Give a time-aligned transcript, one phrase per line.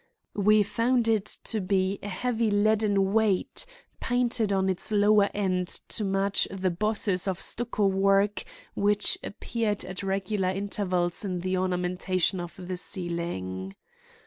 [0.39, 3.67] We found it to be a heavy leaden weight
[3.99, 8.43] painted on its lower end to match the bosses of stucco work
[8.73, 13.75] which appeared at regular intervals in the ornamentation of the ceiling.